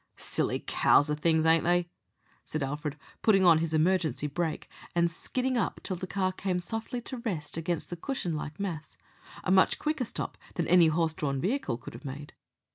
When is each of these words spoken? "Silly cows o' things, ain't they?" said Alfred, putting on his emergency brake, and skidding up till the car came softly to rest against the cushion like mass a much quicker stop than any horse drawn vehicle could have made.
"Silly 0.17 0.63
cows 0.65 1.11
o' 1.11 1.13
things, 1.13 1.45
ain't 1.45 1.63
they?" 1.63 1.87
said 2.43 2.63
Alfred, 2.63 2.97
putting 3.21 3.45
on 3.45 3.59
his 3.59 3.71
emergency 3.75 4.25
brake, 4.25 4.67
and 4.95 5.11
skidding 5.11 5.57
up 5.57 5.79
till 5.83 5.95
the 5.95 6.07
car 6.07 6.31
came 6.31 6.59
softly 6.59 6.99
to 7.01 7.19
rest 7.19 7.55
against 7.55 7.91
the 7.91 7.95
cushion 7.95 8.35
like 8.35 8.59
mass 8.59 8.97
a 9.43 9.51
much 9.51 9.77
quicker 9.77 10.05
stop 10.05 10.39
than 10.55 10.67
any 10.67 10.87
horse 10.87 11.13
drawn 11.13 11.39
vehicle 11.39 11.77
could 11.77 11.93
have 11.93 12.03
made. 12.03 12.33